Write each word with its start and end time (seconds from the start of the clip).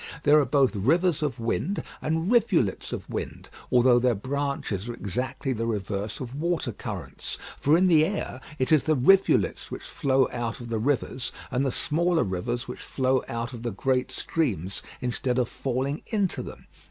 There 0.23 0.39
are 0.39 0.45
both 0.45 0.75
rivers 0.75 1.21
of 1.21 1.39
wind 1.39 1.83
and 2.01 2.31
rivulets 2.31 2.91
of 2.91 3.07
wind, 3.07 3.49
although 3.71 3.99
their 3.99 4.15
branches 4.15 4.89
are 4.89 4.95
exactly 4.95 5.53
the 5.53 5.67
reverse 5.67 6.19
of 6.19 6.33
water 6.33 6.71
currents: 6.71 7.37
for 7.59 7.77
in 7.77 7.85
the 7.85 8.03
air 8.03 8.41
it 8.57 8.71
is 8.71 8.85
the 8.85 8.95
rivulets 8.95 9.69
which 9.69 9.83
flow 9.83 10.27
out 10.31 10.59
of 10.59 10.69
the 10.69 10.79
rivers, 10.79 11.31
and 11.51 11.63
the 11.63 11.71
smaller 11.71 12.23
rivers 12.23 12.67
which 12.67 12.81
flow 12.81 13.23
out 13.29 13.53
of 13.53 13.61
the 13.61 13.69
great 13.69 14.09
streams 14.09 14.81
instead 15.01 15.37
of 15.37 15.47
falling 15.47 16.01
into 16.11 16.41
them. 16.41 16.65